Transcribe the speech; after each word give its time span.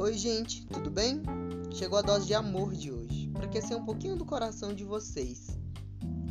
Oi, 0.00 0.16
gente, 0.16 0.64
tudo 0.68 0.90
bem? 0.90 1.20
Chegou 1.72 1.98
a 1.98 2.00
dose 2.00 2.26
de 2.26 2.32
amor 2.32 2.72
de 2.72 2.90
hoje, 2.90 3.28
para 3.34 3.44
aquecer 3.44 3.76
um 3.76 3.84
pouquinho 3.84 4.16
do 4.16 4.24
coração 4.24 4.74
de 4.74 4.82
vocês. 4.82 5.48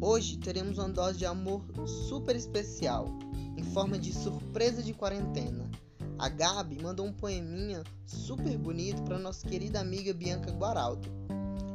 Hoje 0.00 0.38
teremos 0.38 0.78
uma 0.78 0.88
dose 0.88 1.18
de 1.18 1.26
amor 1.26 1.62
super 1.86 2.34
especial, 2.34 3.18
em 3.58 3.62
forma 3.62 3.98
de 3.98 4.14
surpresa 4.14 4.82
de 4.82 4.94
quarentena. 4.94 5.70
A 6.18 6.26
Gabi 6.30 6.82
mandou 6.82 7.04
um 7.04 7.12
poeminha 7.12 7.84
super 8.06 8.56
bonito 8.56 9.02
para 9.02 9.18
nossa 9.18 9.46
querida 9.46 9.78
amiga 9.78 10.14
Bianca 10.14 10.50
Guaraldo. 10.52 11.06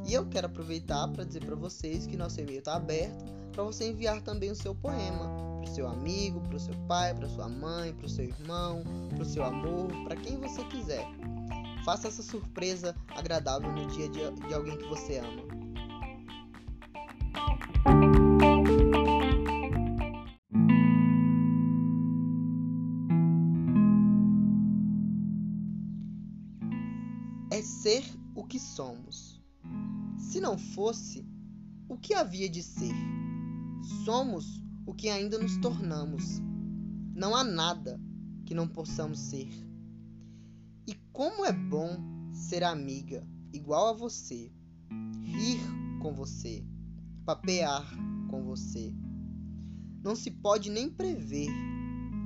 E 0.07 0.13
eu 0.15 0.25
quero 0.25 0.47
aproveitar 0.47 1.07
para 1.09 1.23
dizer 1.23 1.45
para 1.45 1.55
vocês 1.55 2.07
que 2.07 2.17
nosso 2.17 2.41
e-mail 2.41 2.57
está 2.57 2.77
aberto 2.77 3.23
para 3.51 3.63
você 3.63 3.87
enviar 3.87 4.23
também 4.23 4.49
o 4.49 4.55
seu 4.55 4.73
poema 4.73 5.55
para 5.65 5.71
o 5.71 5.75
seu 5.75 5.87
amigo, 5.87 6.41
para 6.41 6.55
o 6.55 6.59
seu 6.59 6.75
pai, 6.87 7.13
para 7.13 7.27
sua 7.27 7.47
mãe, 7.47 7.93
para 7.93 8.05
o 8.05 8.09
seu 8.09 8.25
irmão, 8.25 8.83
para 9.09 9.21
o 9.21 9.25
seu 9.25 9.43
amor, 9.43 9.87
para 10.03 10.15
quem 10.15 10.37
você 10.37 10.63
quiser. 10.65 11.07
Faça 11.85 12.07
essa 12.07 12.23
surpresa 12.23 12.95
agradável 13.09 13.71
no 13.71 13.85
dia 13.85 14.09
de, 14.09 14.19
de 14.47 14.53
alguém 14.55 14.75
que 14.75 14.87
você 14.87 15.19
ama. 15.19 15.43
É 27.51 27.61
ser 27.61 28.03
o 28.33 28.43
que 28.43 28.59
somos. 28.59 29.39
Se 30.17 30.41
não 30.41 30.57
fosse, 30.57 31.23
o 31.87 31.95
que 31.95 32.15
havia 32.15 32.49
de 32.49 32.63
ser? 32.63 32.95
Somos 34.03 34.59
o 34.87 34.93
que 34.95 35.07
ainda 35.07 35.37
nos 35.37 35.55
tornamos. 35.57 36.41
Não 37.15 37.35
há 37.35 37.43
nada 37.43 38.01
que 38.43 38.55
não 38.55 38.67
possamos 38.67 39.19
ser. 39.19 39.74
E 40.87 40.93
como 41.11 41.45
é 41.45 41.51
bom 41.51 42.31
ser 42.31 42.63
amiga 42.63 43.25
igual 43.51 43.89
a 43.89 43.93
você, 43.93 44.51
rir 45.23 45.59
com 46.01 46.13
você, 46.13 46.63
papear 47.25 47.83
com 48.29 48.43
você. 48.43 48.93
Não 50.03 50.15
se 50.15 50.29
pode 50.29 50.69
nem 50.69 50.89
prever 50.89 51.49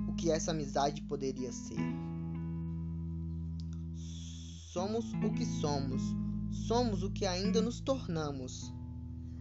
o 0.10 0.14
que 0.16 0.30
essa 0.30 0.52
amizade 0.52 1.02
poderia 1.04 1.52
ser. 1.54 1.80
Somos 4.74 5.14
o 5.14 5.32
que 5.32 5.46
somos, 5.46 6.02
somos 6.68 7.02
o 7.02 7.12
que 7.12 7.26
ainda 7.26 7.62
nos 7.62 7.80
tornamos, 7.80 8.74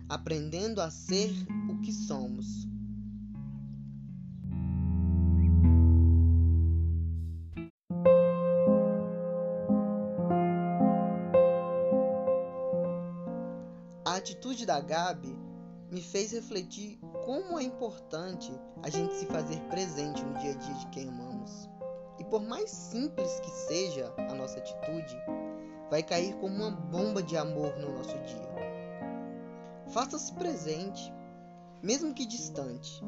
aprendendo 0.09 0.81
a 0.81 0.91
ser 0.91 1.33
o 1.69 1.81
que 1.81 1.93
somos. 1.93 2.38
A 14.09 14.17
atitude 14.17 14.65
da 14.65 14.81
Gabi 14.81 15.39
me 15.91 16.01
fez 16.01 16.33
refletir 16.33 16.99
como 17.27 17.59
é 17.59 17.63
importante 17.63 18.51
a 18.83 18.89
gente 18.89 19.13
se 19.13 19.27
fazer 19.27 19.61
presente 19.65 20.25
no 20.25 20.33
dia 20.39 20.53
a 20.53 20.55
dia 20.55 20.75
de 20.77 20.87
quem 20.87 21.09
amamos. 21.11 21.69
E 22.19 22.25
por 22.25 22.41
mais 22.41 22.71
simples 22.71 23.39
que 23.41 23.51
seja 23.51 24.11
a 24.17 24.35
nossa 24.35 24.61
atitude, 24.61 25.15
vai 25.91 26.03
cair 26.03 26.35
como 26.37 26.55
uma 26.55 26.71
bomba 26.71 27.23
de 27.23 27.37
amor 27.37 27.79
no 27.79 27.99
nosso 27.99 28.19
dia. 28.21 28.49
Faça-se 29.89 30.33
presente, 30.33 31.13
mesmo 31.83 32.15
que 32.15 32.25
distante. 32.25 33.05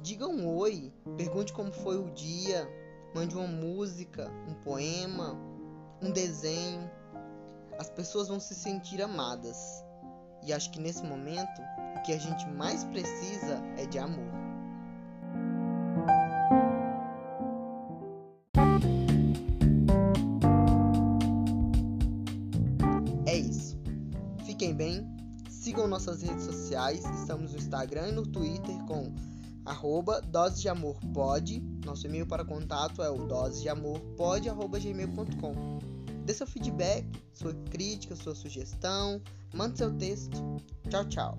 Diga 0.00 0.26
um 0.26 0.56
oi, 0.56 0.90
pergunte 1.18 1.52
como 1.52 1.70
foi 1.70 1.98
o 1.98 2.10
dia, 2.12 2.66
mande 3.14 3.36
uma 3.36 3.46
música, 3.46 4.30
um 4.48 4.54
poema, 4.54 5.38
um 6.00 6.10
desenho. 6.10 6.90
As 7.78 7.90
pessoas 7.90 8.28
vão 8.28 8.40
se 8.40 8.54
sentir 8.54 9.02
amadas 9.02 9.84
e 10.46 10.52
acho 10.52 10.70
que 10.70 10.80
nesse 10.80 11.02
momento 11.04 11.62
o 11.96 12.02
que 12.02 12.12
a 12.12 12.18
gente 12.18 12.46
mais 12.50 12.84
precisa 12.84 13.62
é 13.76 13.86
de 13.86 13.98
amor. 13.98 14.30
É 23.26 23.36
isso. 23.36 23.78
Fiquem 24.44 24.74
bem, 24.74 25.06
sigam 25.48 25.86
nossas 25.86 26.22
redes 26.22 26.44
sociais, 26.44 27.04
estamos 27.20 27.52
no 27.52 27.58
Instagram 27.58 28.08
e 28.08 28.12
no 28.12 28.26
Twitter 28.26 28.76
com 28.86 29.14
arroba 29.64 30.20
dose 30.20 30.62
de 30.62 30.68
amor 30.68 30.98
pode. 31.12 31.60
Nosso 31.84 32.06
e-mail 32.06 32.26
para 32.26 32.44
contato 32.44 33.02
é 33.02 33.10
o 33.10 33.26
dose 33.26 33.62
de 33.62 33.68
amor 33.68 34.00
pode, 34.16 34.48
arroba 34.48 34.78
gmail.com. 34.78 35.99
Dê 36.30 36.34
seu 36.34 36.46
feedback, 36.46 37.04
sua 37.32 37.52
crítica, 37.72 38.14
sua 38.14 38.36
sugestão, 38.36 39.20
mande 39.52 39.78
seu 39.78 39.92
texto. 39.98 40.38
Tchau, 40.88 41.04
tchau. 41.08 41.36